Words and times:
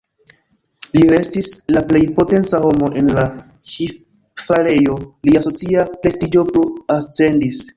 Li 0.97 1.03
restis 1.15 1.49
la 1.75 1.83
plej 1.91 2.01
potenca 2.15 2.61
homo 2.65 2.89
en 3.01 3.11
la 3.19 3.27
ŝipfarejo, 3.73 4.97
lia 5.31 5.45
socia 5.51 5.85
prestiĝo 6.01 6.47
plu 6.53 6.65
ascendis. 6.97 7.63